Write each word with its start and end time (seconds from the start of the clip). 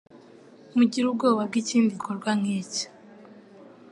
mugire 0.75 1.05
ubwoba 1.07 1.41
bwikindi 1.49 1.93
gikorwa 1.95 2.29
nkiki 2.39 2.83